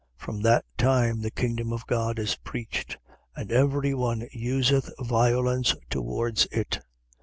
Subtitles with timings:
[0.17, 2.97] From that time the kingdom of God is preached:
[3.35, 6.79] and every one useth violence towards it.